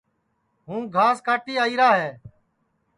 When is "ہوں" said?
0.67-0.81